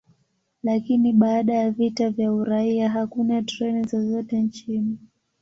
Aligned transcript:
Lakini 0.63 1.13
baada 1.13 1.53
ya 1.53 1.71
vita 1.71 2.09
vya 2.09 2.33
uraia, 2.33 2.89
hakuna 2.89 3.41
treni 3.41 3.87
zozote 3.87 4.39
nchini. 4.41 4.97